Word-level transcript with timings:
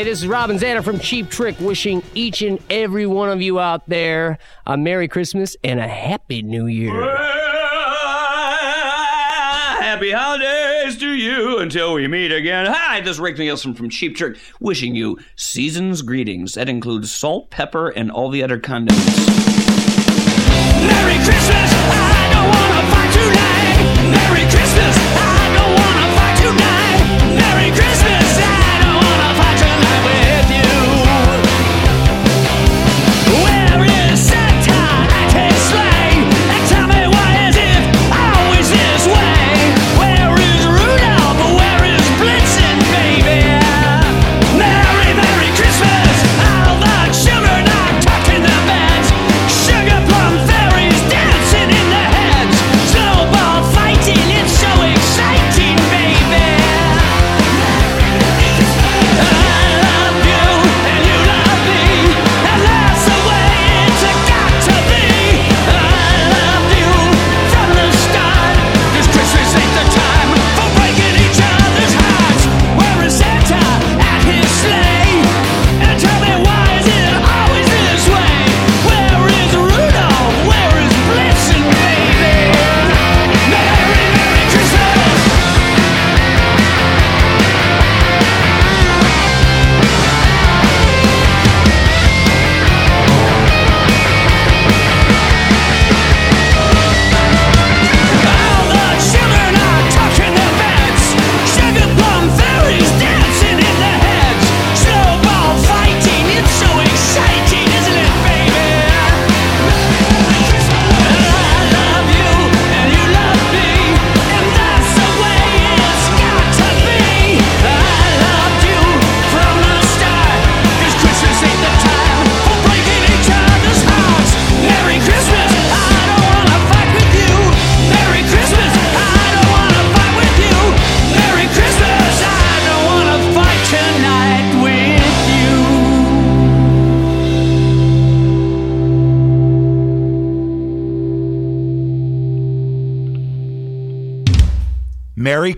Hey, 0.00 0.04
this 0.04 0.22
is 0.22 0.28
Robin 0.28 0.56
Zander 0.56 0.82
from 0.82 0.98
Cheap 0.98 1.28
Trick, 1.28 1.60
wishing 1.60 2.02
each 2.14 2.40
and 2.40 2.58
every 2.70 3.04
one 3.04 3.28
of 3.28 3.42
you 3.42 3.60
out 3.60 3.86
there 3.86 4.38
a 4.66 4.74
Merry 4.74 5.08
Christmas 5.08 5.58
and 5.62 5.78
a 5.78 5.86
Happy 5.86 6.40
New 6.40 6.64
Year. 6.64 6.90
Happy 9.78 10.10
holidays 10.10 10.96
to 10.96 11.10
you 11.10 11.58
until 11.58 11.92
we 11.92 12.08
meet 12.08 12.32
again. 12.32 12.64
Hi, 12.64 13.02
this 13.02 13.16
is 13.16 13.20
Rick 13.20 13.36
Nielsen 13.36 13.74
from 13.74 13.90
Cheap 13.90 14.16
Trick, 14.16 14.38
wishing 14.58 14.94
you 14.94 15.18
season's 15.36 16.00
greetings. 16.00 16.54
That 16.54 16.70
includes 16.70 17.12
salt, 17.12 17.50
pepper, 17.50 17.90
and 17.90 18.10
all 18.10 18.30
the 18.30 18.42
other 18.42 18.58
condiments. 18.58 19.04
Merry 20.80 21.16
Christmas, 21.26 21.99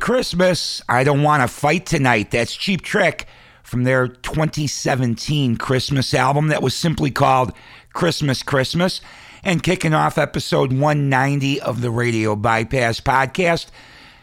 Christmas. 0.03 0.83
I 0.89 1.05
don't 1.05 1.23
want 1.23 1.45
to 1.45 1.49
fight 1.49 1.87
tonight. 1.87 2.33
That's 2.33 2.57
Cheap 2.57 2.83
Trick 2.83 3.29
from 3.63 3.85
their 3.85 4.09
2017 4.09 5.57
Christmas 5.57 6.13
album 6.13 6.49
that 6.49 6.61
was 6.61 6.75
simply 6.75 7.13
called 7.13 7.53
Christmas 7.93 8.43
Christmas. 8.43 9.01
And 9.45 9.63
kicking 9.63 9.95
off 9.95 10.19
episode 10.19 10.73
190 10.73 11.61
of 11.61 11.83
the 11.83 11.91
Radio 11.93 12.35
Bypass 12.35 12.99
podcast 12.99 13.69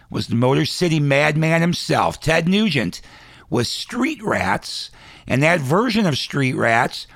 was 0.09 0.27
the 0.27 0.35
Motor 0.35 0.65
City 0.65 0.99
madman 0.99 1.61
himself, 1.61 2.19
Ted 2.19 2.49
Nugent, 2.49 2.99
with 3.49 3.65
Street 3.65 4.21
Rats. 4.21 4.91
And 5.27 5.41
that 5.43 5.61
version 5.61 6.05
of 6.05 6.17
Street 6.17 6.57
Rats, 6.57 7.07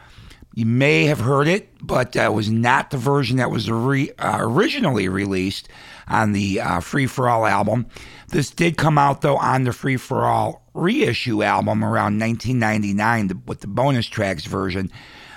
you 0.53 0.65
may 0.65 1.05
have 1.05 1.19
heard 1.19 1.47
it, 1.47 1.69
but 1.81 2.15
uh, 2.15 2.31
was 2.33 2.49
not 2.49 2.91
the 2.91 2.97
version 2.97 3.37
that 3.37 3.49
was 3.49 3.69
re- 3.71 4.11
uh, 4.19 4.37
originally 4.39 5.09
released 5.09 5.67
on 6.07 6.33
the 6.33 6.61
uh, 6.61 6.79
Free 6.79 7.07
for 7.07 7.27
All 7.27 7.45
album. 7.45 7.87
This 8.29 8.51
did 8.51 8.77
come 8.77 8.97
out, 8.97 9.21
though, 9.21 9.37
on 9.37 9.63
the 9.63 9.73
Free 9.73 9.97
for 9.97 10.25
All 10.25 10.63
reissue 10.73 11.43
album 11.43 11.83
around 11.83 12.19
1999 12.19 13.43
with 13.47 13.61
the 13.61 13.67
bonus 13.67 14.05
tracks 14.07 14.45
version. 14.45 14.91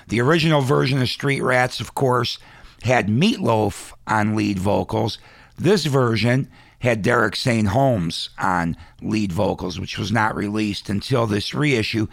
The 0.09 0.21
original 0.21 0.61
version 0.61 1.01
of 1.01 1.09
Street 1.09 1.41
Rats, 1.41 1.81
of 1.81 1.95
course, 1.95 2.39
had 2.83 3.09
Meatloaf 3.09 3.93
on 4.07 4.37
lead 4.37 4.59
vocals. 4.59 5.19
This 5.57 5.87
version 5.87 6.49
had 6.81 7.03
Derek 7.03 7.37
St. 7.37 7.69
Holmes 7.69 8.31
on 8.39 8.77
lead 9.01 9.33
vocals, 9.33 9.81
which 9.81 9.99
was 9.99 10.13
not 10.13 10.37
released 10.37 10.91
until 10.91 11.27
this 11.27 11.55
reissue. 11.55 12.07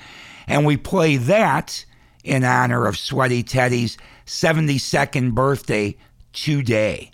And 0.47 0.65
we 0.65 0.77
play 0.77 1.17
that 1.17 1.85
in 2.23 2.43
honor 2.43 2.85
of 2.85 2.97
Sweaty 2.97 3.43
Teddy's 3.43 3.97
72nd 4.25 5.33
birthday 5.33 5.95
today. 6.31 7.11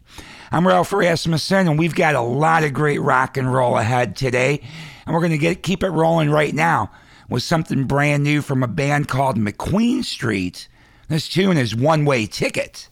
I'm 0.51 0.67
Ralph 0.67 0.93
Rasmussen, 0.93 1.67
and 1.67 1.77
we've 1.77 1.95
got 1.95 2.15
a 2.15 2.21
lot 2.21 2.63
of 2.63 2.73
great 2.73 3.01
rock 3.01 3.37
and 3.37 3.51
roll 3.51 3.77
ahead 3.77 4.15
today. 4.15 4.61
And 5.05 5.13
we're 5.13 5.21
going 5.21 5.31
to 5.31 5.37
get 5.37 5.63
keep 5.63 5.83
it 5.83 5.89
rolling 5.89 6.29
right 6.29 6.53
now 6.53 6.91
with 7.29 7.43
something 7.43 7.85
brand 7.85 8.23
new 8.23 8.41
from 8.41 8.63
a 8.63 8.67
band 8.67 9.07
called 9.07 9.37
McQueen 9.37 10.03
Street. 10.03 10.67
This 11.07 11.27
tune 11.27 11.57
is 11.57 11.75
One 11.75 12.05
Way 12.05 12.25
Ticket. 12.25 12.89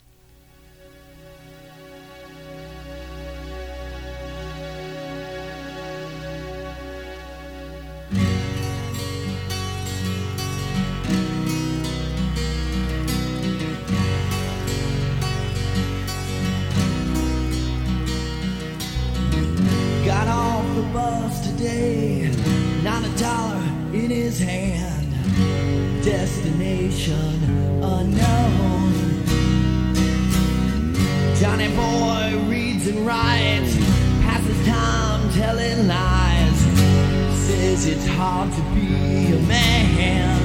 Today, 21.68 22.32
not 22.84 23.04
a 23.04 23.20
dollar 23.20 23.64
in 23.94 24.10
his 24.10 24.40
hand. 24.40 25.08
Destination 26.04 27.44
unknown. 27.84 28.94
Johnny 31.40 31.68
boy 31.76 32.50
reads 32.50 32.88
and 32.88 33.06
writes, 33.06 33.76
passes 34.24 34.66
time 34.66 35.30
telling 35.34 35.88
lies. 35.88 36.60
Says 37.48 37.86
it's 37.86 38.08
hard 38.08 38.52
to 38.52 38.62
be 38.74 39.34
a 39.34 39.40
man. 39.48 40.37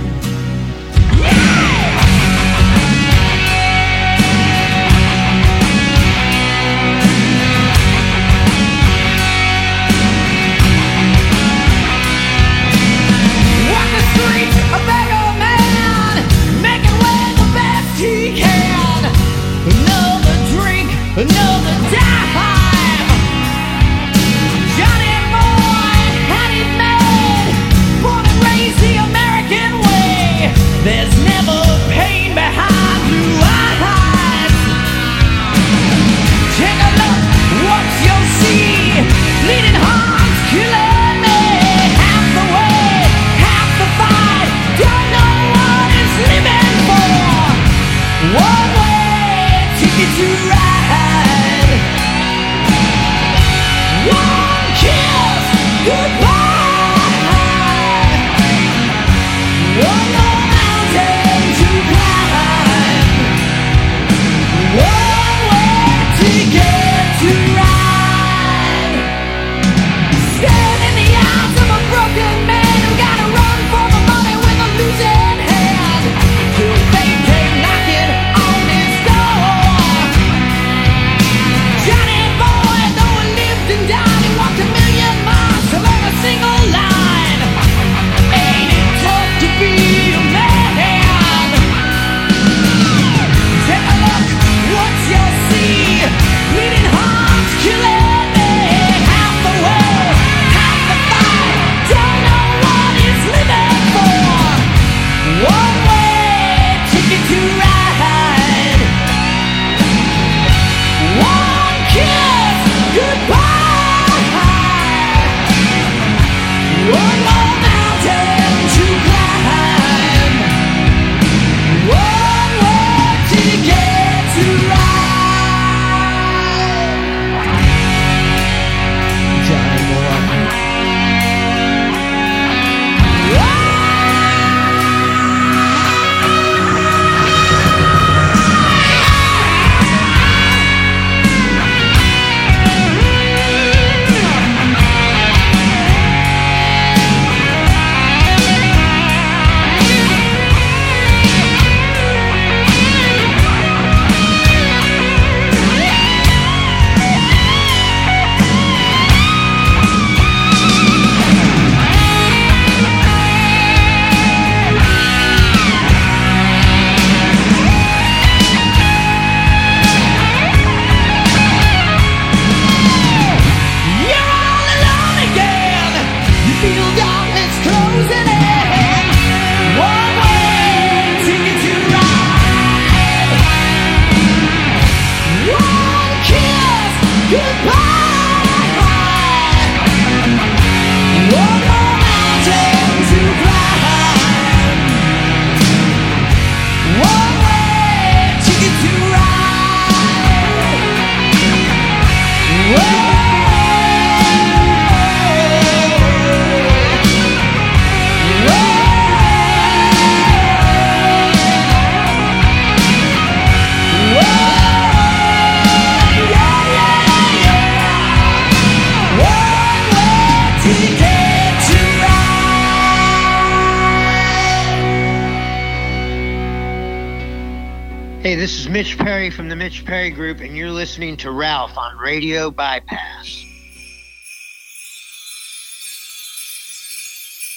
Perry 229.73 229.81
from 229.81 229.87
the 229.87 229.87
Mitch 229.87 229.87
Perry 229.87 230.11
Group, 230.11 230.41
and 230.41 230.57
you're 230.57 230.71
listening 230.71 231.17
to 231.19 231.31
Ralph 231.31 231.77
on 231.77 231.97
Radio 231.99 232.51
Bypass. 232.51 233.45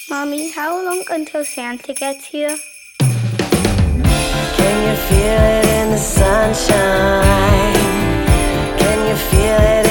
Mommy, 0.10 0.52
how 0.52 0.84
long 0.84 1.04
until 1.10 1.44
Santa 1.44 1.94
gets 1.94 2.26
here? 2.26 2.58
Can 3.00 3.18
you 4.88 4.96
feel 4.96 5.42
it 5.42 5.66
in 5.66 5.92
the 5.92 5.98
sunshine? 5.98 7.74
Can 8.78 9.08
you 9.08 9.16
feel 9.16 9.60
it 9.60 9.85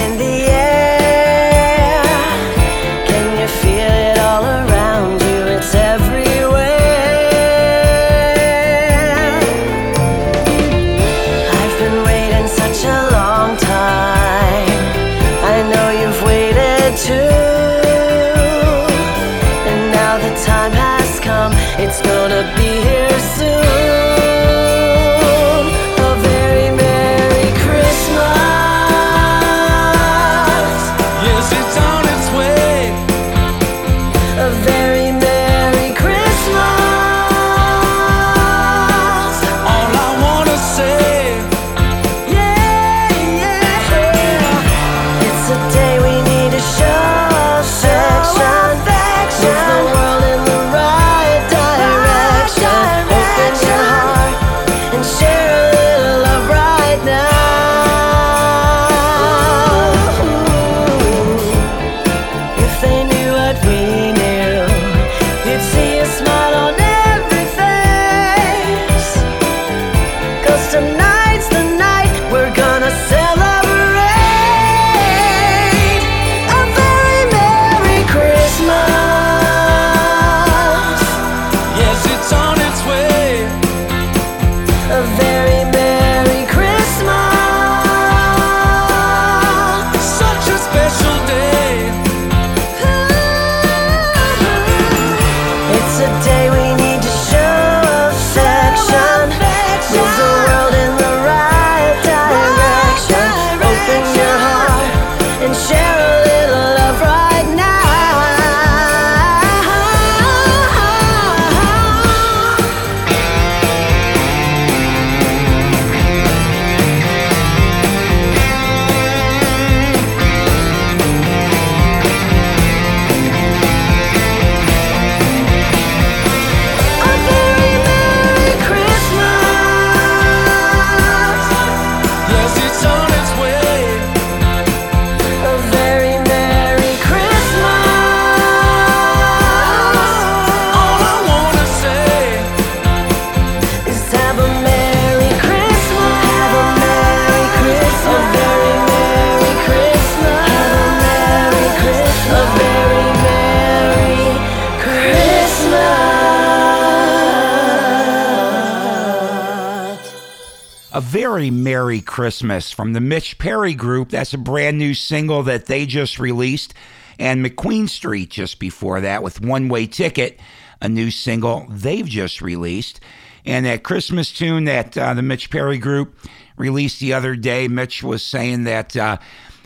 very 161.35 161.51
Merry 161.51 162.01
Christmas 162.01 162.71
from 162.71 162.93
the 162.93 163.01
Mitch 163.01 163.39
Perry 163.39 163.75
Group. 163.75 164.11
That's 164.11 164.35
a 164.35 164.39
brand 164.39 164.79
new 164.79 164.95
single 164.95 165.43
that 165.43 165.67
they 165.67 165.85
just 165.85 166.21
released. 166.21 166.75
And 167.19 167.45
McQueen 167.45 167.89
Street 167.89 168.31
just 168.31 168.61
before 168.61 169.01
that 169.01 169.25
with 169.25 169.41
One 169.41 169.69
Way 169.69 169.89
Ticket, 169.89 170.39
a 170.81 170.89
new 170.89 171.11
single 171.11 171.67
they've 171.69 172.07
just 172.07 172.41
released. 172.41 173.01
And 173.45 173.67
that 173.67 173.83
Christmas 173.83 174.33
tune 174.33 174.67
that 174.67 174.97
uh, 174.97 175.15
the 175.15 175.23
Mitch 175.23 175.51
Perry 175.51 175.77
Group 175.77 176.17
released 176.57 177.01
the 177.01 177.15
other 177.15 177.35
day, 177.35 177.67
Mitch 177.67 178.05
was 178.05 178.23
saying 178.23 178.63
that 178.65 178.97
uh, 178.97 179.17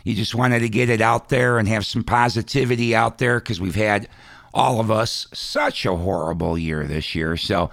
he 0.05 0.15
just 0.15 0.35
wanted 0.35 0.61
to 0.61 0.71
get 0.71 0.89
it 0.89 1.03
out 1.03 1.29
there 1.29 1.59
and 1.59 1.69
have 1.69 1.85
some 1.85 2.03
positivity 2.03 2.97
out 2.97 3.19
there 3.19 3.41
because 3.41 3.61
we've 3.61 3.75
had 3.75 4.09
all 4.55 4.81
of 4.81 4.91
us 4.91 5.27
such 5.35 5.85
a 5.85 5.95
horrible 5.95 6.57
year 6.57 6.87
this 6.87 7.15
year. 7.15 7.37
So 7.37 7.65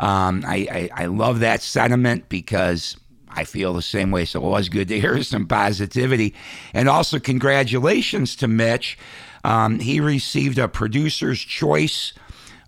um, 0.00 0.42
I, 0.44 0.90
I, 0.96 1.04
I 1.04 1.06
love 1.06 1.38
that 1.38 1.62
sentiment 1.62 2.28
because 2.28 2.96
I 3.34 3.44
feel 3.44 3.72
the 3.72 3.82
same 3.82 4.10
way. 4.10 4.24
So 4.24 4.44
it 4.44 4.48
was 4.48 4.68
good 4.68 4.88
to 4.88 5.00
hear 5.00 5.22
some 5.24 5.46
positivity. 5.46 6.34
And 6.72 6.88
also, 6.88 7.18
congratulations 7.18 8.36
to 8.36 8.48
Mitch. 8.48 8.98
Um, 9.44 9.78
he 9.80 10.00
received 10.00 10.58
a 10.58 10.68
Producer's 10.68 11.40
Choice 11.40 12.14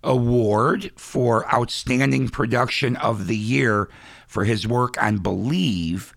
Award 0.03 0.91
for 0.95 1.51
Outstanding 1.53 2.29
Production 2.29 2.95
of 2.97 3.27
the 3.27 3.37
Year 3.37 3.89
for 4.27 4.43
his 4.43 4.67
work 4.67 5.01
on 5.01 5.17
Believe 5.17 6.13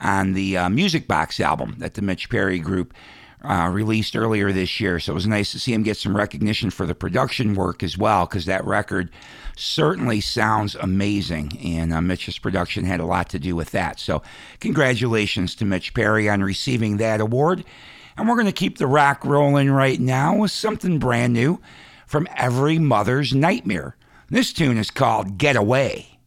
on 0.00 0.32
the 0.32 0.56
uh, 0.56 0.68
Music 0.68 1.06
Box 1.06 1.40
album 1.40 1.74
that 1.78 1.94
the 1.94 2.02
Mitch 2.02 2.30
Perry 2.30 2.58
Group 2.58 2.94
uh, 3.42 3.68
released 3.72 4.16
earlier 4.16 4.52
this 4.52 4.80
year. 4.80 4.98
So 4.98 5.12
it 5.12 5.14
was 5.14 5.26
nice 5.26 5.52
to 5.52 5.60
see 5.60 5.72
him 5.72 5.82
get 5.82 5.96
some 5.96 6.16
recognition 6.16 6.70
for 6.70 6.86
the 6.86 6.94
production 6.94 7.54
work 7.54 7.82
as 7.82 7.96
well, 7.96 8.26
because 8.26 8.46
that 8.46 8.64
record 8.64 9.10
certainly 9.56 10.20
sounds 10.20 10.74
amazing. 10.74 11.58
And 11.62 11.92
uh, 11.92 12.00
Mitch's 12.00 12.38
production 12.38 12.84
had 12.84 13.00
a 13.00 13.06
lot 13.06 13.28
to 13.30 13.38
do 13.38 13.54
with 13.54 13.70
that. 13.70 14.00
So 14.00 14.22
congratulations 14.60 15.54
to 15.56 15.64
Mitch 15.64 15.94
Perry 15.94 16.28
on 16.28 16.42
receiving 16.42 16.96
that 16.96 17.20
award. 17.20 17.64
And 18.16 18.28
we're 18.28 18.34
going 18.34 18.46
to 18.46 18.52
keep 18.52 18.78
the 18.78 18.86
rock 18.86 19.24
rolling 19.24 19.70
right 19.70 20.00
now 20.00 20.36
with 20.36 20.50
something 20.50 20.98
brand 20.98 21.32
new 21.32 21.60
from 22.06 22.26
Every 22.36 22.78
Mother's 22.78 23.32
Nightmare. 23.34 23.96
This 24.28 24.52
tune 24.52 24.76
is 24.76 24.90
called 24.90 25.38
Get 25.38 25.56
Away. 25.56 26.17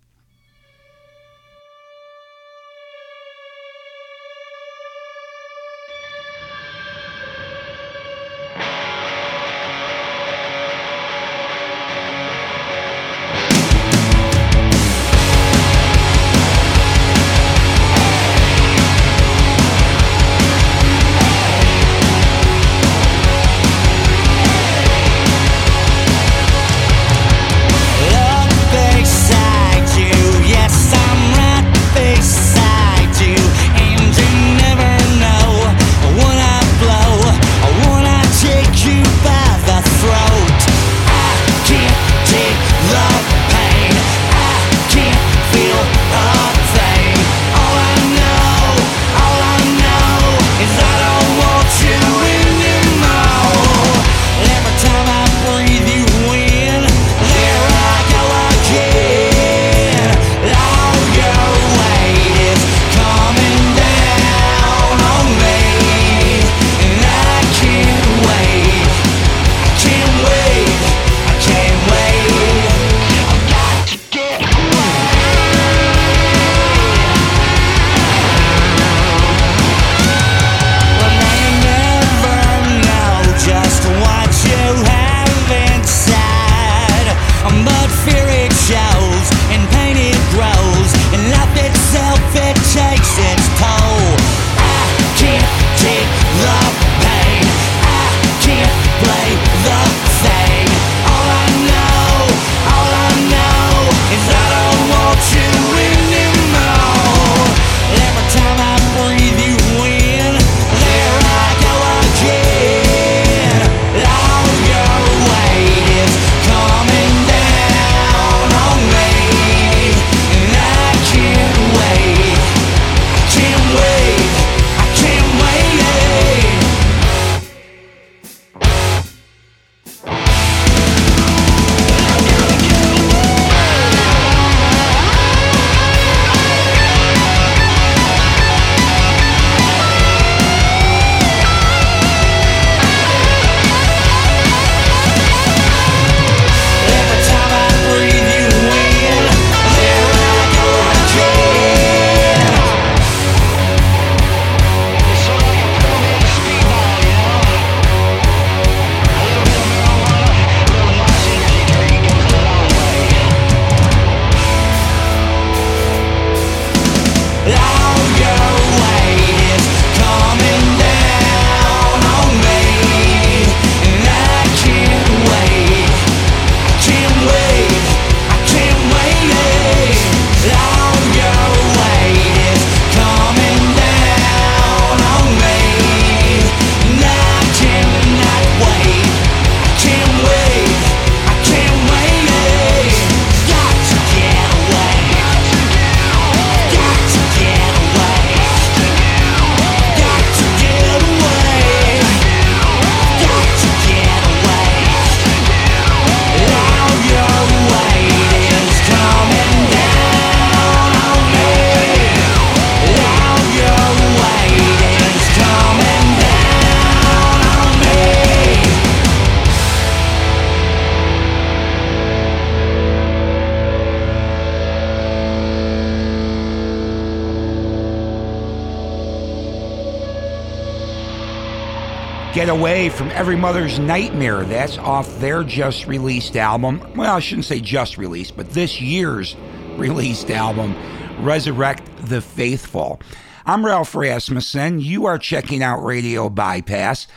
Away 232.51 232.89
from 232.89 233.07
Every 233.11 233.37
Mother's 233.37 233.79
Nightmare. 233.79 234.43
That's 234.43 234.77
off 234.77 235.19
their 235.19 235.41
just 235.41 235.87
released 235.87 236.35
album. 236.35 236.85
Well, 236.97 237.15
I 237.15 237.19
shouldn't 237.21 237.45
say 237.45 237.61
just 237.61 237.97
released, 237.97 238.35
but 238.35 238.49
this 238.49 238.81
year's 238.81 239.37
released 239.77 240.29
album, 240.29 240.75
Resurrect 241.23 241.89
the 242.07 242.19
Faithful. 242.19 242.99
I'm 243.45 243.65
Ralph 243.65 243.95
Rasmussen. 243.95 244.81
You 244.81 245.05
are 245.05 245.17
checking 245.17 245.63
out 245.63 245.81
Radio 245.81 246.29
Bypass, 246.29 247.07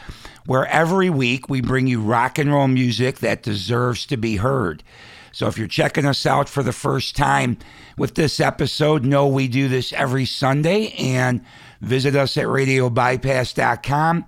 where 0.47 0.69
every 0.69 1.11
week 1.11 1.49
we 1.49 1.61
bring 1.61 1.89
you 1.89 2.01
rock 2.01 2.39
and 2.39 2.53
roll 2.53 2.69
music 2.69 3.19
that 3.19 3.43
deserves 3.43 4.07
to 4.07 4.17
be 4.17 4.37
heard. 4.37 4.85
So 5.33 5.49
if 5.49 5.59
you're 5.59 5.67
checking 5.67 6.07
us 6.07 6.27
out 6.27 6.49
for 6.49 6.63
the 6.63 6.73
first 6.73 7.17
time 7.17 7.57
with 7.99 8.15
this 8.15 8.39
episode, 8.39 9.05
know 9.05 9.27
we 9.27 9.49
do 9.49 9.67
this 9.67 9.93
every 9.95 10.27
Sunday 10.27 10.91
and 10.97 11.45
visit 11.81 12.15
us 12.15 12.37
at 12.37 12.47
radiobypass.com. 12.47 14.27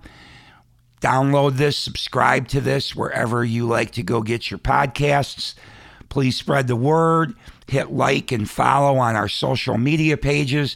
Download 1.01 1.57
this, 1.57 1.77
subscribe 1.77 2.47
to 2.49 2.61
this 2.61 2.95
wherever 2.95 3.45
you 3.45 3.67
like 3.67 3.91
to 3.91 4.03
go 4.03 4.21
get 4.21 4.49
your 4.49 4.57
podcasts. 4.57 5.53
Please 6.09 6.35
spread 6.35 6.67
the 6.67 6.75
word, 6.75 7.35
hit 7.67 7.91
like 7.91 8.31
and 8.31 8.49
follow 8.49 8.97
on 8.97 9.15
our 9.15 9.27
social 9.27 9.77
media 9.77 10.17
pages 10.17 10.75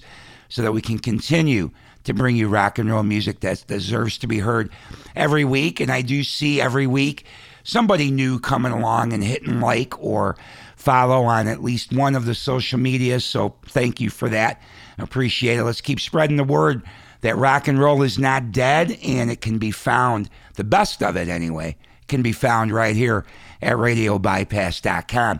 so 0.49 0.61
that 0.61 0.73
we 0.73 0.81
can 0.81 0.99
continue 0.99 1.71
to 2.03 2.13
bring 2.13 2.35
you 2.35 2.47
rock 2.47 2.77
and 2.77 2.89
roll 2.89 3.03
music 3.03 3.39
that 3.39 3.63
deserves 3.67 4.17
to 4.19 4.27
be 4.27 4.39
heard 4.39 4.69
every 5.15 5.45
week. 5.45 5.79
And 5.79 5.91
I 5.91 6.01
do 6.01 6.23
see 6.23 6.61
every 6.61 6.87
week 6.87 7.25
somebody 7.63 8.11
new 8.11 8.39
coming 8.39 8.71
along 8.71 9.13
and 9.13 9.23
hitting 9.23 9.59
like 9.59 9.97
or 9.99 10.35
follow 10.75 11.23
on 11.23 11.47
at 11.47 11.63
least 11.63 11.93
one 11.93 12.15
of 12.15 12.25
the 12.25 12.35
social 12.35 12.79
medias. 12.79 13.23
So 13.23 13.55
thank 13.67 14.01
you 14.01 14.09
for 14.09 14.29
that. 14.29 14.61
Appreciate 14.97 15.57
it. 15.57 15.63
Let's 15.63 15.81
keep 15.81 15.99
spreading 15.99 16.37
the 16.37 16.43
word 16.43 16.83
that 17.21 17.37
rock 17.37 17.67
and 17.67 17.79
roll 17.79 18.01
is 18.03 18.19
not 18.19 18.51
dead 18.51 18.97
and 19.03 19.31
it 19.31 19.41
can 19.41 19.57
be 19.57 19.71
found, 19.71 20.29
the 20.55 20.63
best 20.63 21.01
of 21.01 21.15
it 21.15 21.27
anyway, 21.27 21.75
can 22.07 22.21
be 22.21 22.31
found 22.31 22.71
right 22.71 22.95
here 22.95 23.25
at 23.61 23.77
radiobypass.com. 23.77 25.39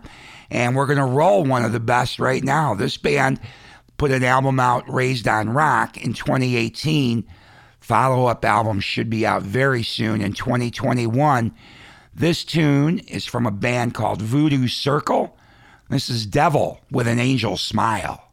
And 0.49 0.75
we're 0.75 0.85
going 0.85 0.97
to 0.97 1.05
roll 1.05 1.43
one 1.43 1.65
of 1.65 1.71
the 1.71 1.79
best 1.79 2.19
right 2.19 2.43
now. 2.43 2.75
This 2.75 2.97
band 2.97 3.39
put 3.97 4.11
an 4.11 4.23
album 4.23 4.59
out, 4.59 4.91
Raised 4.91 5.27
on 5.27 5.49
Rock, 5.49 5.97
in 5.97 6.13
2018. 6.13 7.25
Follow 7.79 8.27
up 8.27 8.45
album 8.45 8.79
should 8.79 9.09
be 9.09 9.25
out 9.25 9.41
very 9.41 9.83
soon 9.83 10.21
in 10.21 10.33
2021. 10.33 11.53
This 12.13 12.43
tune 12.43 12.99
is 12.99 13.25
from 13.25 13.45
a 13.45 13.51
band 13.51 13.93
called 13.93 14.21
Voodoo 14.21 14.67
Circle. 14.67 15.37
This 15.89 16.09
is 16.09 16.25
Devil 16.25 16.79
with 16.91 17.07
an 17.07 17.19
Angel 17.19 17.57
Smile. 17.57 18.30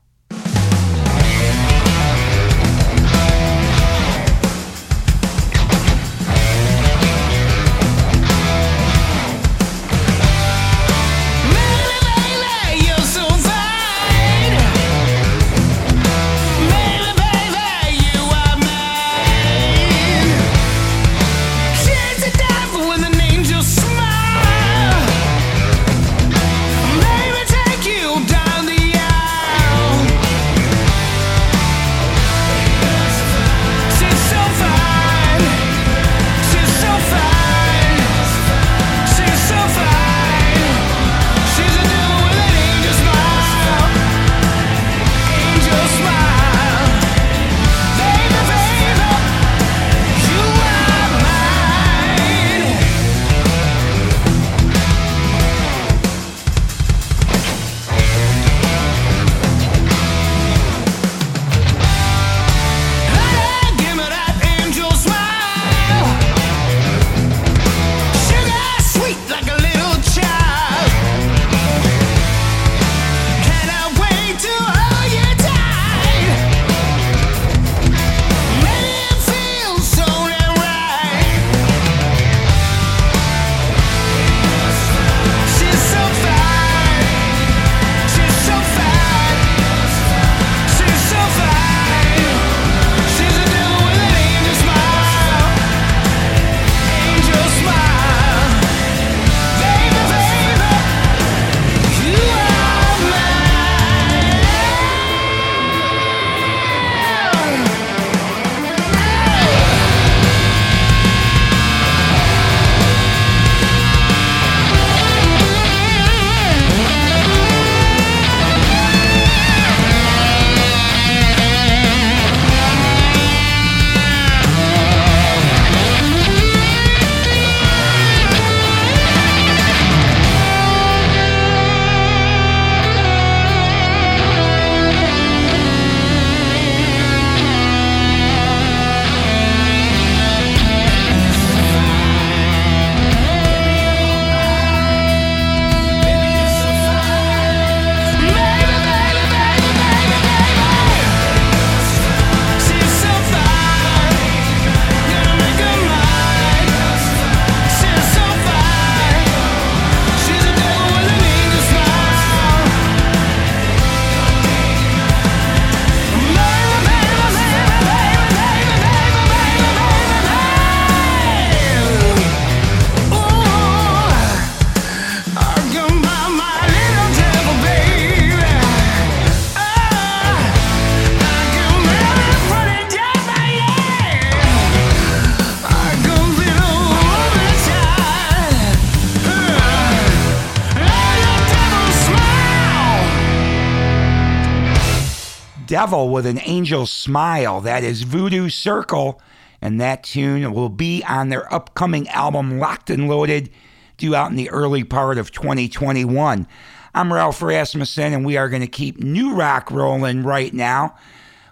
Devil 195.78 196.08
with 196.08 196.26
an 196.26 196.40
Angel 196.42 196.86
Smile. 196.86 197.60
That 197.60 197.84
is 197.84 198.02
Voodoo 198.02 198.48
Circle. 198.48 199.22
And 199.62 199.80
that 199.80 200.02
tune 200.02 200.52
will 200.52 200.70
be 200.70 201.04
on 201.04 201.28
their 201.28 201.54
upcoming 201.54 202.08
album, 202.08 202.58
Locked 202.58 202.90
and 202.90 203.08
Loaded, 203.08 203.48
due 203.96 204.12
out 204.12 204.28
in 204.28 204.36
the 204.36 204.50
early 204.50 204.82
part 204.82 205.18
of 205.18 205.30
2021. 205.30 206.48
I'm 206.96 207.12
Ralph 207.12 207.40
Rasmussen, 207.40 208.12
and 208.12 208.26
we 208.26 208.36
are 208.36 208.48
going 208.48 208.62
to 208.62 208.66
keep 208.66 208.98
new 208.98 209.36
rock 209.36 209.70
rolling 209.70 210.24
right 210.24 210.52
now 210.52 210.96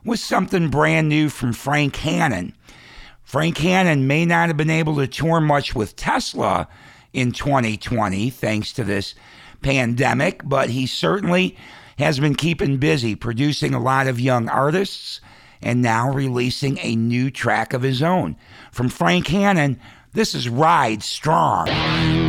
with 0.04 0.18
something 0.18 0.70
brand 0.70 1.08
new 1.08 1.28
from 1.28 1.52
Frank 1.52 1.94
Hannon. 1.94 2.52
Frank 3.22 3.58
Hannon 3.58 4.08
may 4.08 4.24
not 4.26 4.48
have 4.48 4.56
been 4.56 4.70
able 4.70 4.96
to 4.96 5.06
tour 5.06 5.40
much 5.40 5.76
with 5.76 5.94
Tesla 5.94 6.66
in 7.12 7.30
2020 7.30 8.30
thanks 8.30 8.72
to 8.72 8.82
this 8.82 9.14
pandemic, 9.62 10.40
but 10.44 10.70
he 10.70 10.84
certainly 10.84 11.56
has 11.98 12.20
been 12.20 12.34
keeping 12.34 12.76
busy 12.78 13.14
producing 13.14 13.74
a 13.74 13.80
lot 13.80 14.06
of 14.06 14.20
young 14.20 14.48
artists 14.48 15.20
and 15.62 15.80
now 15.82 16.12
releasing 16.12 16.78
a 16.78 16.94
new 16.94 17.30
track 17.30 17.72
of 17.72 17.82
his 17.82 18.02
own. 18.02 18.36
From 18.70 18.88
Frank 18.88 19.28
Hannon, 19.28 19.80
this 20.12 20.34
is 20.34 20.48
Ride 20.48 21.02
Strong. 21.02 22.25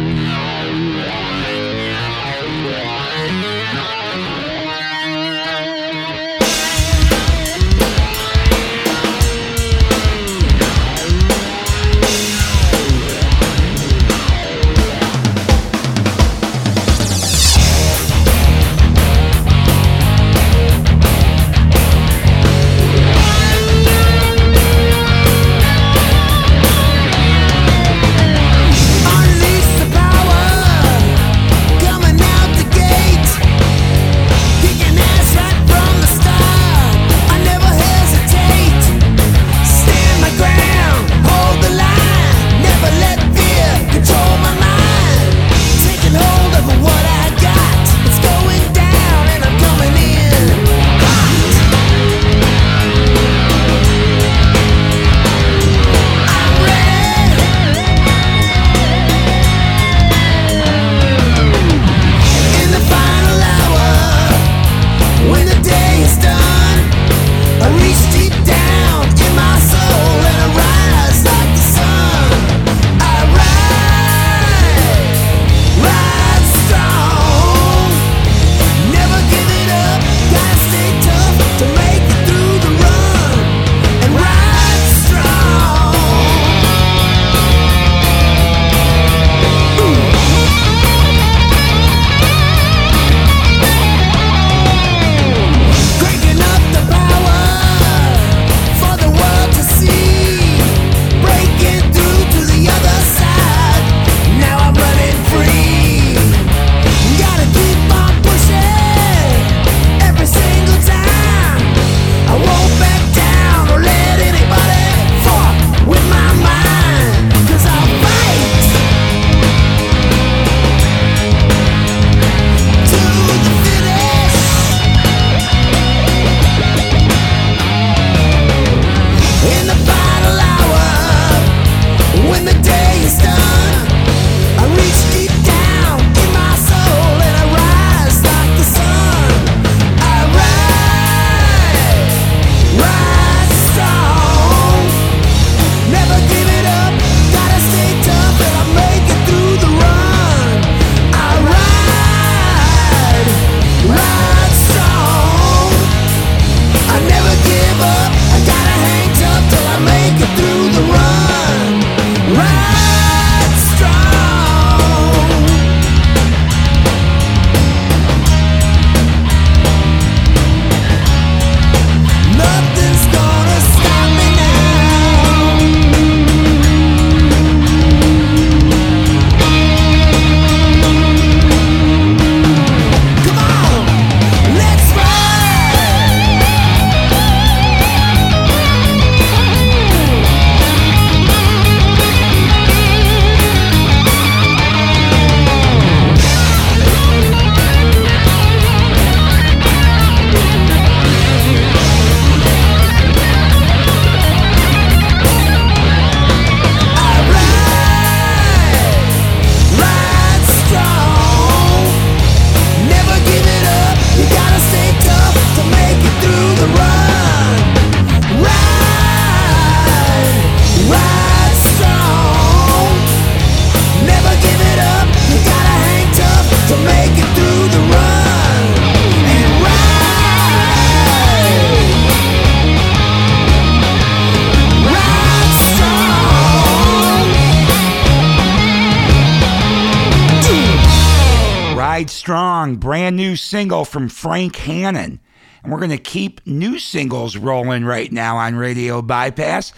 single 243.38 243.86
from 243.86 244.10
Frank 244.10 244.56
Hannon. 244.58 245.20
And 245.64 245.72
we're 245.72 245.80
going 245.80 245.92
to 245.92 245.98
keep 245.98 246.46
new 246.46 246.80
singles 246.80 247.38
rolling 247.38 247.86
right 247.86 248.12
now 248.12 248.38
on 248.38 248.56
Radio 248.56 249.02
Bypass 249.02 249.74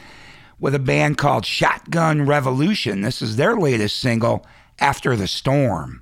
with 0.59 0.75
a 0.75 0.79
band 0.79 1.17
called 1.17 1.45
Shotgun 1.45 2.25
Revolution. 2.25 3.01
This 3.01 3.21
is 3.21 3.35
their 3.35 3.55
latest 3.55 3.97
single, 3.97 4.45
After 4.79 5.15
the 5.15 5.27
Storm. 5.27 6.01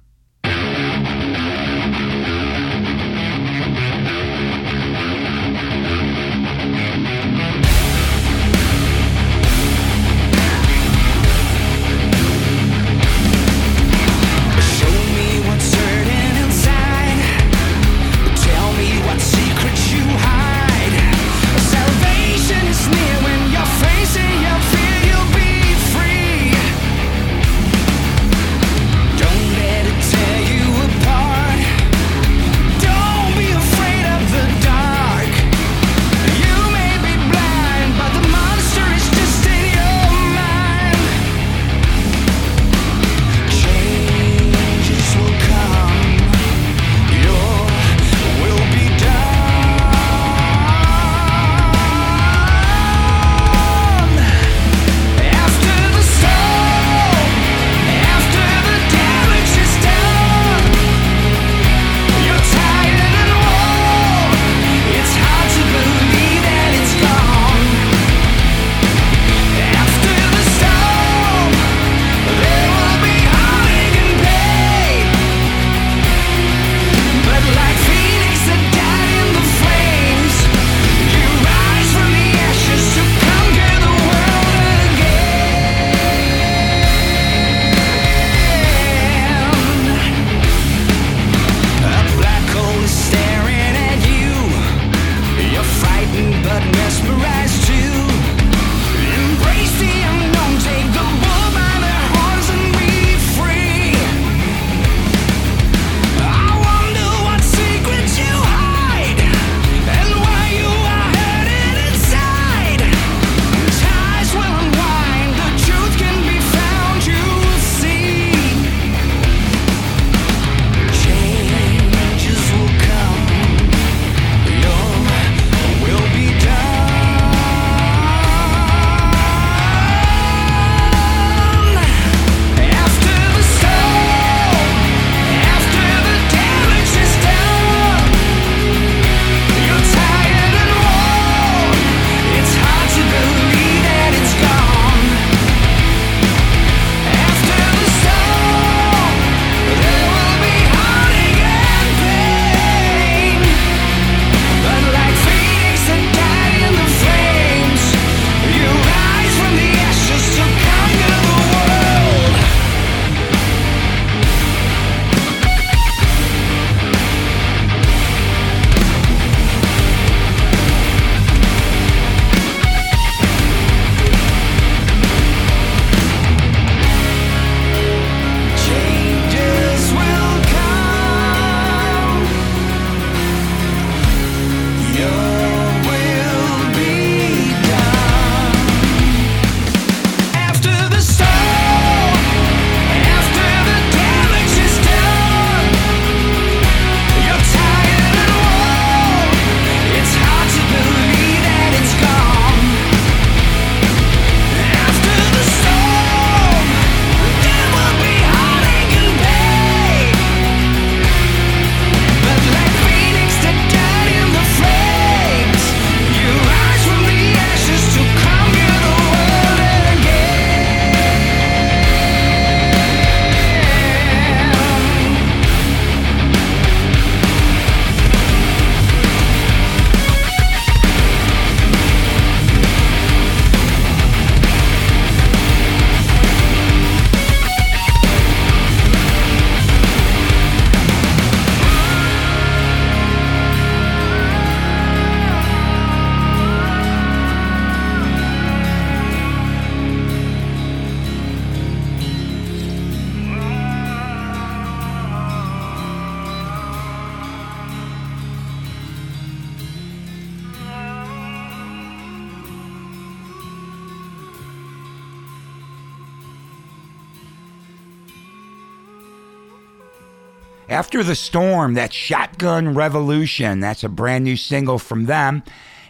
After 270.98 271.10
the 271.10 271.16
Storm, 271.16 271.76
that's 271.76 271.94
Shotgun 271.94 272.74
Revolution. 272.74 273.60
That's 273.60 273.84
a 273.84 273.88
brand 273.88 274.24
new 274.24 274.36
single 274.36 274.80
from 274.80 275.06
them. 275.06 275.44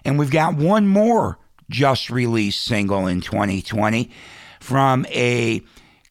And 0.03 0.19
we've 0.19 0.29
got 0.29 0.57
one 0.57 0.85
more 0.85 1.39
just 1.69 2.09
released 2.09 2.65
single 2.65 3.07
in 3.07 3.21
2020 3.21 4.11
from 4.59 5.05
a 5.05 5.61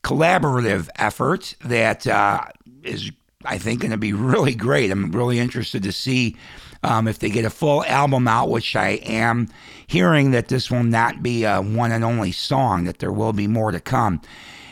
collaborative 0.03 0.89
effort 0.97 1.57
that 1.63 2.07
uh, 2.07 2.45
is, 2.85 3.13
I 3.45 3.59
think, 3.59 3.83
going 3.83 3.91
to 3.91 3.99
be 3.99 4.15
really 4.15 4.55
great. 4.55 4.91
I'm 4.91 5.13
really 5.13 5.41
interested 5.41 5.83
to 5.83 5.93
see 5.93 6.35
um, 6.83 7.07
if 7.07 7.19
they 7.19 7.29
get 7.29 7.45
a 7.45 7.51
full 7.51 7.85
album 7.85 8.27
out, 8.27 8.49
which 8.49 8.75
I 8.77 8.93
am 9.05 9.49
hearing 9.87 10.31
that 10.31 10.49
this 10.49 10.71
will 10.71 10.85
not 10.85 11.23
be 11.23 11.45
a 11.45 11.61
one 11.61 11.93
and 11.93 12.03
only 12.03 12.33
song, 12.33 12.85
that 12.85 13.01
there 13.01 13.13
will 13.13 13.35
be 13.35 13.47
more 13.47 13.73
to 13.73 13.81
come. 13.81 14.23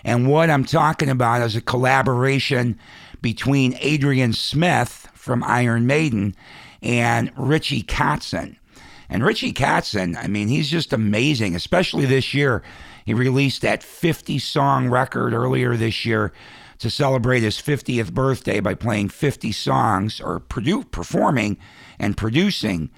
And 0.02 0.30
what 0.30 0.48
I'm 0.48 0.64
talking 0.64 1.10
about 1.10 1.42
is 1.42 1.56
a 1.56 1.60
collaboration 1.60 2.78
between 3.24 3.74
Adrian 3.80 4.34
Smith 4.34 5.08
from 5.14 5.42
Iron 5.44 5.86
Maiden 5.86 6.34
and 6.82 7.32
Richie 7.38 7.82
Kotzen. 7.82 8.56
And 9.08 9.24
Richie 9.24 9.54
Kotzen, 9.54 10.14
I 10.22 10.26
mean, 10.26 10.48
he's 10.48 10.68
just 10.68 10.92
amazing, 10.92 11.54
especially 11.54 12.04
this 12.04 12.34
year. 12.34 12.62
He 13.06 13.14
released 13.14 13.62
that 13.62 13.82
50 13.82 14.38
song 14.38 14.90
record 14.90 15.32
earlier 15.32 15.74
this 15.74 16.04
year 16.04 16.34
to 16.80 16.90
celebrate 16.90 17.40
his 17.42 17.56
50th 17.56 18.12
birthday 18.12 18.60
by 18.60 18.74
playing 18.74 19.08
50 19.08 19.52
songs 19.52 20.20
or 20.20 20.40
produ- 20.40 20.90
performing 20.90 21.56
and 21.98 22.18
producing 22.18 22.90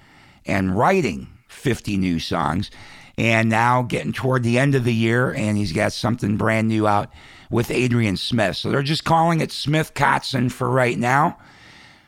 and 0.45 0.77
writing 0.77 1.27
50 1.47 1.95
new 1.95 2.19
songs. 2.19 2.69
And 3.17 3.47
now 3.49 3.81
getting 3.81 4.11
toward 4.11 4.43
the 4.43 4.59
end 4.59 4.75
of 4.75 4.83
the 4.83 4.93
year, 4.93 5.33
and 5.33 5.55
he's 5.55 5.71
got 5.71 5.93
something 5.93 6.35
brand 6.35 6.67
new 6.67 6.85
out 6.85 7.13
with 7.49 7.71
Adrian 7.71 8.17
Smith. 8.17 8.57
So 8.57 8.69
they're 8.69 8.83
just 8.83 9.05
calling 9.05 9.41
it 9.41 9.51
Smith 9.51 9.93
Kotzen 9.93 10.51
for 10.51 10.69
right 10.69 10.97
now. 10.97 11.37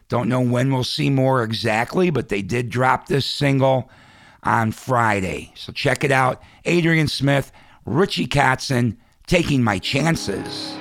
Don't 0.08 0.30
know 0.30 0.42
when 0.42 0.74
we'll 0.74 0.84
see 0.84 1.10
more 1.10 1.44
exactly, 1.44 2.10
but 2.10 2.30
they 2.30 2.42
did 2.42 2.70
drop 2.70 3.08
this 3.08 3.26
single 3.26 3.90
on 4.44 4.72
Friday. 4.72 5.54
So 5.56 5.72
check 5.72 6.04
it 6.04 6.12
out. 6.12 6.42
Adrian 6.66 7.08
Smith, 7.08 7.52
Richie 7.86 8.28
Kotzen, 8.28 8.98
taking 9.28 9.64
my 9.64 9.78
chances. 9.78 10.76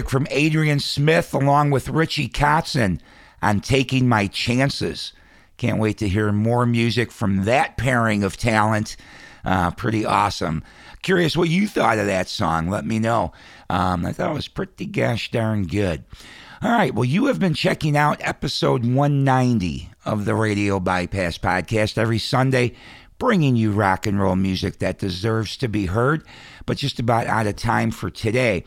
Music 0.00 0.10
from 0.10 0.26
Adrian 0.30 0.80
Smith 0.80 1.34
along 1.34 1.70
with 1.72 1.90
Richie 1.90 2.30
Kotzen 2.30 3.00
on 3.42 3.60
Taking 3.60 4.08
My 4.08 4.28
Chances. 4.28 5.12
Can't 5.58 5.78
wait 5.78 5.98
to 5.98 6.08
hear 6.08 6.32
more 6.32 6.64
music 6.64 7.12
from 7.12 7.44
that 7.44 7.76
pairing 7.76 8.24
of 8.24 8.38
talent. 8.38 8.96
Uh, 9.44 9.72
pretty 9.72 10.06
awesome. 10.06 10.64
Curious 11.02 11.36
what 11.36 11.50
you 11.50 11.68
thought 11.68 11.98
of 11.98 12.06
that 12.06 12.30
song. 12.30 12.70
Let 12.70 12.86
me 12.86 12.98
know. 12.98 13.32
Um, 13.68 14.06
I 14.06 14.12
thought 14.12 14.30
it 14.30 14.34
was 14.34 14.48
pretty 14.48 14.86
gosh 14.86 15.30
darn 15.30 15.66
good. 15.66 16.04
All 16.62 16.70
right. 16.70 16.94
Well, 16.94 17.04
you 17.04 17.26
have 17.26 17.38
been 17.38 17.52
checking 17.52 17.94
out 17.94 18.22
episode 18.22 18.86
190 18.86 19.90
of 20.06 20.24
the 20.24 20.34
Radio 20.34 20.80
Bypass 20.80 21.36
podcast 21.36 21.98
every 21.98 22.18
Sunday, 22.18 22.72
bringing 23.18 23.54
you 23.54 23.70
rock 23.72 24.06
and 24.06 24.18
roll 24.18 24.34
music 24.34 24.78
that 24.78 24.98
deserves 24.98 25.58
to 25.58 25.68
be 25.68 25.84
heard, 25.84 26.24
but 26.70 26.76
just 26.76 27.00
about 27.00 27.26
out 27.26 27.48
of 27.48 27.56
time 27.56 27.90
for 27.90 28.10
today. 28.10 28.62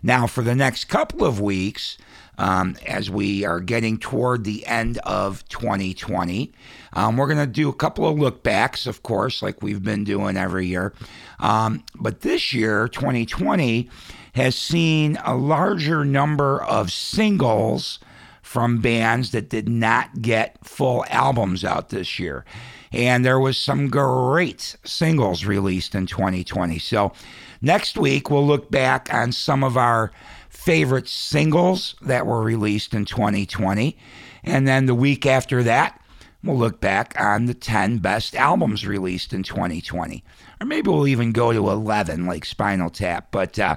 Now, 0.00 0.28
for 0.28 0.44
the 0.44 0.54
next 0.54 0.84
couple 0.84 1.24
of 1.24 1.40
weeks, 1.40 1.98
um, 2.38 2.76
as 2.86 3.10
we 3.10 3.44
are 3.44 3.58
getting 3.58 3.98
toward 3.98 4.44
the 4.44 4.64
end 4.64 4.98
of 4.98 5.42
2020. 5.48 6.52
Um, 6.92 7.16
we're 7.16 7.26
going 7.26 7.44
to 7.44 7.48
do 7.48 7.68
a 7.68 7.74
couple 7.74 8.06
of 8.06 8.16
look 8.16 8.44
backs, 8.44 8.86
of 8.86 9.02
course, 9.02 9.42
like 9.42 9.60
we've 9.60 9.82
been 9.82 10.04
doing 10.04 10.36
every 10.36 10.68
year. 10.68 10.94
Um, 11.40 11.82
but 11.96 12.20
this 12.20 12.54
year, 12.54 12.86
2020, 12.86 13.90
has 14.36 14.54
seen 14.54 15.18
a 15.24 15.34
larger 15.34 16.04
number 16.04 16.62
of 16.62 16.92
singles 16.92 17.98
from 18.40 18.80
bands 18.80 19.32
that 19.32 19.50
did 19.50 19.68
not 19.68 20.22
get 20.22 20.64
full 20.64 21.04
albums 21.10 21.64
out 21.64 21.88
this 21.88 22.20
year. 22.20 22.44
And 22.92 23.24
there 23.24 23.40
was 23.40 23.56
some 23.56 23.88
great 23.88 24.76
singles 24.84 25.44
released 25.44 25.94
in 25.94 26.06
2020. 26.06 26.78
So 26.78 27.12
next 27.60 27.96
week 27.96 28.30
we'll 28.30 28.46
look 28.46 28.70
back 28.70 29.12
on 29.12 29.32
some 29.32 29.62
of 29.62 29.76
our 29.76 30.10
favorite 30.48 31.08
singles 31.08 31.94
that 32.02 32.26
were 32.26 32.42
released 32.42 32.94
in 32.94 33.04
2020. 33.04 33.96
And 34.44 34.66
then 34.66 34.86
the 34.86 34.94
week 34.94 35.26
after 35.26 35.62
that, 35.62 36.00
we'll 36.42 36.56
look 36.56 36.80
back 36.80 37.14
on 37.18 37.46
the 37.46 37.54
10 37.54 37.98
best 37.98 38.34
albums 38.34 38.86
released 38.86 39.32
in 39.32 39.42
2020. 39.42 40.24
Or 40.60 40.66
maybe 40.66 40.90
we'll 40.90 41.08
even 41.08 41.32
go 41.32 41.52
to 41.52 41.70
11 41.70 42.26
like 42.26 42.44
Spinal 42.44 42.90
Tap. 42.90 43.28
But 43.30 43.58
uh, 43.58 43.76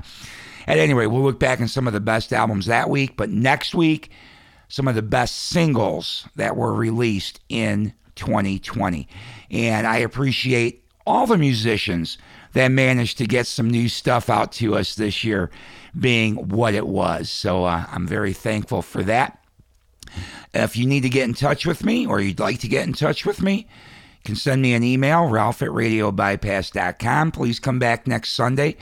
at 0.68 0.78
any 0.78 0.94
rate, 0.94 1.08
we'll 1.08 1.24
look 1.24 1.40
back 1.40 1.60
on 1.60 1.68
some 1.68 1.88
of 1.88 1.94
the 1.94 2.00
best 2.00 2.34
albums 2.34 2.66
that 2.68 2.90
week. 2.90 3.18
But 3.18 3.30
next 3.30 3.76
week, 3.76 4.12
some 4.68 4.88
of 4.88 4.96
the 4.96 5.02
best 5.02 5.38
singles 5.38 6.28
that 6.36 6.56
were 6.56 6.74
released 6.74 7.42
in 7.50 7.94
2020. 8.22 9.08
And 9.50 9.88
I 9.88 9.98
appreciate 9.98 10.84
all 11.08 11.26
the 11.26 11.40
musicians 11.40 12.20
that 12.54 12.68
managed 12.68 13.18
to 13.18 13.26
get 13.26 13.48
some 13.48 13.68
new 13.68 13.90
stuff 13.90 14.30
out 14.30 14.52
to 14.54 14.76
us 14.76 14.94
this 14.94 15.24
year 15.24 15.50
being 16.00 16.36
what 16.50 16.76
it 16.76 16.86
was. 16.86 17.32
So 17.32 17.66
uh, 17.66 17.86
I'm 17.92 18.08
very 18.08 18.34
thankful 18.34 18.84
for 18.84 19.02
that. 19.04 19.40
If 20.54 20.78
you 20.78 20.86
need 20.86 21.02
to 21.02 21.10
get 21.10 21.28
in 21.28 21.34
touch 21.34 21.66
with 21.66 21.84
me 21.84 22.06
or 22.06 22.22
you'd 22.22 22.40
like 22.40 22.60
to 22.60 22.68
get 22.68 22.86
in 22.86 22.94
touch 22.94 23.26
with 23.26 23.42
me, 23.42 23.56
you 23.56 24.24
can 24.24 24.36
send 24.36 24.62
me 24.62 24.76
an 24.76 24.84
email, 24.84 25.28
ralph 25.28 25.64
at 25.64 25.70
radiobypass.com. 25.70 27.32
Please 27.32 27.60
come 27.60 27.80
back 27.80 28.06
next 28.06 28.34
Sunday 28.34 28.78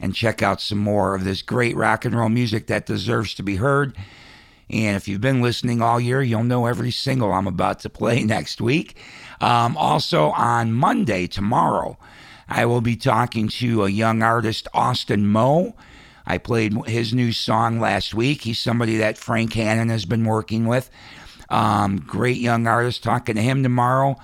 and 0.00 0.14
check 0.14 0.42
out 0.42 0.62
some 0.62 0.78
more 0.78 1.14
of 1.14 1.24
this 1.24 1.42
great 1.42 1.76
rock 1.76 2.06
and 2.06 2.16
roll 2.16 2.30
music 2.30 2.68
that 2.68 2.86
deserves 2.86 3.34
to 3.34 3.42
be 3.42 3.56
heard. 3.56 3.94
And 4.70 4.96
if 4.96 5.08
you've 5.08 5.20
been 5.20 5.40
listening 5.40 5.80
all 5.80 5.98
year, 5.98 6.22
you'll 6.22 6.44
know 6.44 6.66
every 6.66 6.90
single 6.90 7.32
I'm 7.32 7.46
about 7.46 7.80
to 7.80 7.90
play 7.90 8.22
next 8.24 8.60
week. 8.60 8.96
Um, 9.40 9.76
also, 9.76 10.30
on 10.30 10.72
Monday, 10.72 11.26
tomorrow, 11.26 11.98
I 12.48 12.66
will 12.66 12.80
be 12.80 12.96
talking 12.96 13.48
to 13.48 13.84
a 13.84 13.88
young 13.90 14.22
artist, 14.22 14.68
Austin 14.74 15.26
Moe. 15.26 15.74
I 16.26 16.38
played 16.38 16.74
his 16.86 17.14
new 17.14 17.32
song 17.32 17.80
last 17.80 18.14
week. 18.14 18.42
He's 18.42 18.58
somebody 18.58 18.98
that 18.98 19.16
Frank 19.16 19.54
Hannon 19.54 19.88
has 19.88 20.04
been 20.04 20.24
working 20.24 20.66
with. 20.66 20.90
Um, 21.48 21.98
great 21.98 22.36
young 22.36 22.66
artist. 22.66 23.02
Talking 23.02 23.36
to 23.36 23.42
him 23.42 23.62
tomorrow. 23.62 24.16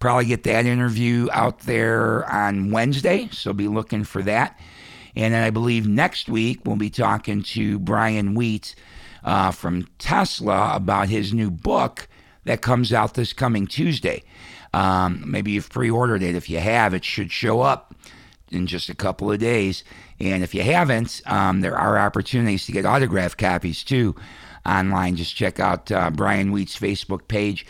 Probably 0.00 0.24
get 0.24 0.42
that 0.44 0.66
interview 0.66 1.28
out 1.32 1.60
there 1.60 2.28
on 2.28 2.72
Wednesday, 2.72 3.28
so 3.30 3.52
be 3.52 3.68
looking 3.68 4.02
for 4.02 4.20
that. 4.22 4.58
And 5.14 5.32
then 5.32 5.44
I 5.44 5.50
believe 5.50 5.86
next 5.86 6.28
week 6.28 6.60
we'll 6.64 6.74
be 6.74 6.90
talking 6.90 7.42
to 7.44 7.78
Brian 7.78 8.34
Wheat 8.34 8.74
uh, 9.24 9.50
from 9.50 9.88
Tesla 9.98 10.72
about 10.74 11.08
his 11.08 11.32
new 11.32 11.50
book 11.50 12.08
that 12.44 12.62
comes 12.62 12.92
out 12.92 13.14
this 13.14 13.32
coming 13.32 13.66
Tuesday. 13.66 14.22
Um, 14.74 15.22
maybe 15.26 15.52
you've 15.52 15.70
pre 15.70 15.90
ordered 15.90 16.22
it. 16.22 16.34
If 16.34 16.48
you 16.48 16.58
have, 16.58 16.94
it 16.94 17.04
should 17.04 17.30
show 17.30 17.60
up 17.60 17.94
in 18.50 18.66
just 18.66 18.88
a 18.88 18.94
couple 18.94 19.30
of 19.30 19.38
days. 19.38 19.84
And 20.20 20.42
if 20.42 20.54
you 20.54 20.62
haven't, 20.62 21.22
um, 21.26 21.60
there 21.60 21.76
are 21.76 21.98
opportunities 21.98 22.66
to 22.66 22.72
get 22.72 22.86
autographed 22.86 23.38
copies 23.38 23.82
too 23.82 24.14
online. 24.64 25.16
Just 25.16 25.36
check 25.36 25.60
out 25.60 25.90
uh, 25.90 26.10
Brian 26.10 26.52
Wheat's 26.52 26.78
Facebook 26.78 27.28
page. 27.28 27.66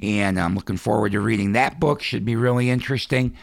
And 0.00 0.38
I'm 0.40 0.54
looking 0.54 0.76
forward 0.76 1.12
to 1.12 1.20
reading 1.20 1.52
that 1.52 1.78
book. 1.78 2.02
Should 2.02 2.24
be 2.24 2.34
really 2.36 2.70
interesting. 2.70 3.36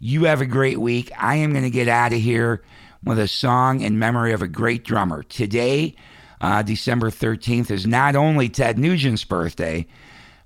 You 0.00 0.24
have 0.24 0.40
a 0.40 0.46
great 0.46 0.78
week. 0.78 1.12
I 1.16 1.36
am 1.36 1.52
going 1.52 1.64
to 1.64 1.70
get 1.70 1.88
out 1.88 2.12
of 2.12 2.18
here 2.18 2.62
with 3.04 3.18
a 3.18 3.28
song 3.28 3.80
in 3.80 3.98
memory 3.98 4.32
of 4.32 4.42
a 4.42 4.48
great 4.48 4.84
drummer. 4.84 5.22
Today, 5.22 5.94
uh, 6.44 6.60
December 6.60 7.10
13th, 7.10 7.70
is 7.70 7.86
not 7.86 8.14
only 8.14 8.50
Ted 8.50 8.78
Nugent's 8.78 9.24
birthday, 9.24 9.86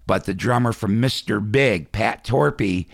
but 0.06 0.26
the 0.26 0.34
drummer 0.34 0.72
from 0.72 1.02
Mr. 1.02 1.40
Big, 1.50 1.90
Pat 1.90 2.24
Torpey, 2.24 2.86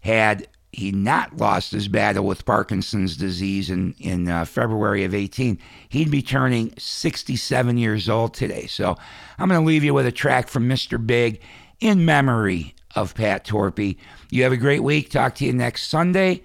had 0.00 0.48
he 0.72 0.90
not 0.90 1.36
lost 1.36 1.70
his 1.70 1.86
battle 1.86 2.24
with 2.24 2.44
Parkinson's 2.44 3.16
disease 3.16 3.70
in, 3.70 3.94
in 4.00 4.28
uh, 4.28 4.44
February 4.44 5.04
of 5.04 5.14
18, 5.14 5.56
he'd 5.88 6.10
be 6.10 6.20
turning 6.20 6.74
67 6.76 7.78
years 7.78 8.08
old 8.08 8.34
today. 8.34 8.66
So 8.66 8.96
I'm 9.38 9.48
going 9.48 9.60
to 9.60 9.66
leave 9.66 9.84
you 9.84 9.94
with 9.94 10.06
a 10.06 10.12
track 10.12 10.48
from 10.48 10.68
Mr. 10.68 11.04
Big 11.04 11.40
in 11.78 12.04
memory 12.04 12.74
of 12.96 13.14
Pat 13.14 13.46
Torpey. 13.46 13.98
You 14.30 14.42
have 14.42 14.52
a 14.52 14.56
great 14.56 14.82
week. 14.82 15.10
Talk 15.10 15.36
to 15.36 15.44
you 15.44 15.52
next 15.52 15.86
Sunday. 15.86 16.42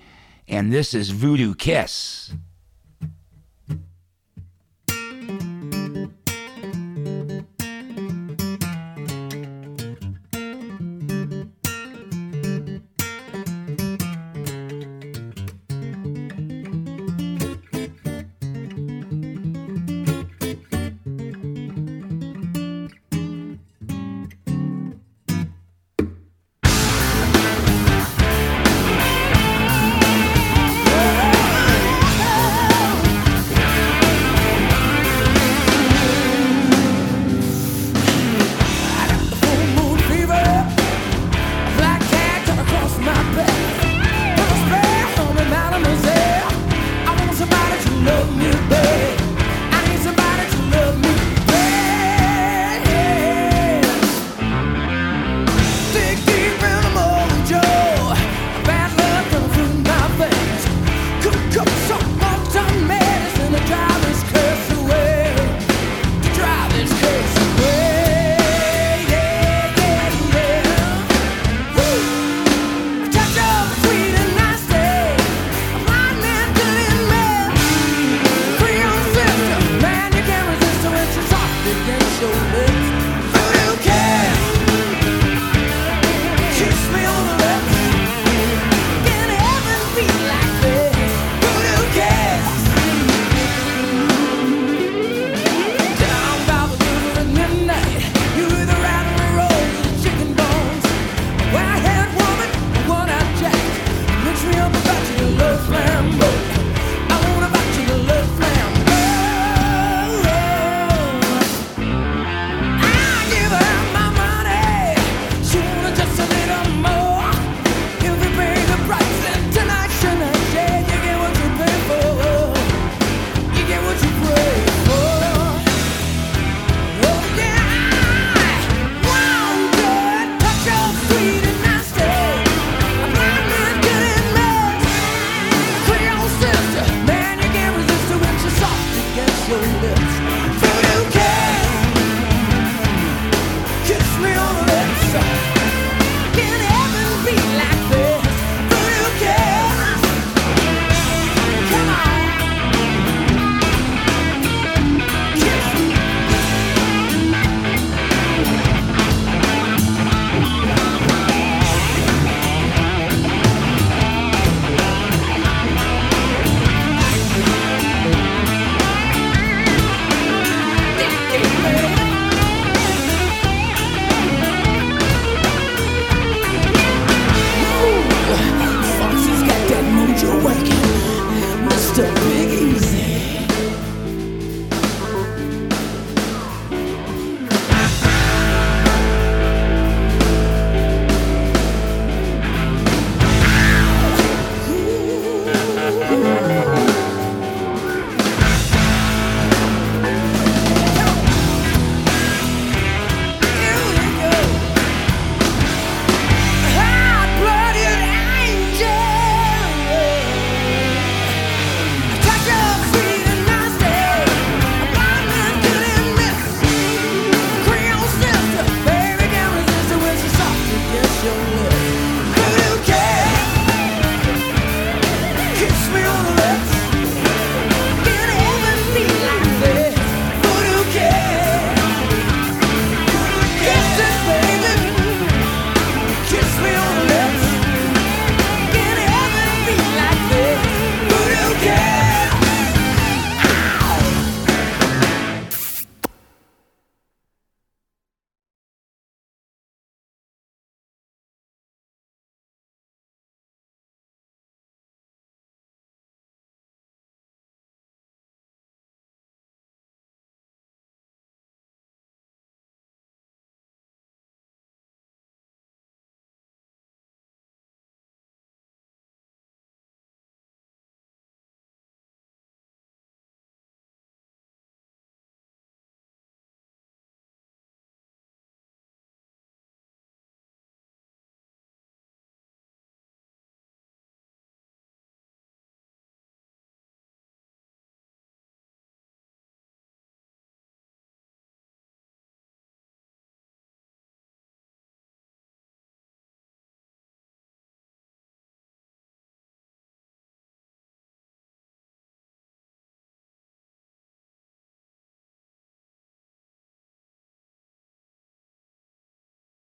And 0.48 0.72
this 0.72 0.94
is 0.94 1.10
Voodoo 1.10 1.56
Kiss. 1.56 2.34